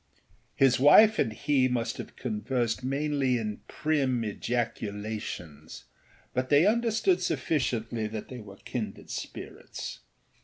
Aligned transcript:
â 0.01 0.03
His 0.55 0.79
wife 0.79 1.19
and 1.19 1.31
he 1.31 1.67
must 1.67 1.97
have 1.97 2.15
conversed 2.15 2.83
mainly 2.83 3.37
in 3.37 3.61
prim 3.67 4.23
ejaculations, 4.23 5.83
but 6.33 6.49
they 6.49 6.65
understood 6.65 7.21
sufficiently 7.21 8.07
that 8.07 8.27
they 8.27 8.39
were 8.39 8.55
kindred 8.55 9.11
spirits. 9.11 9.99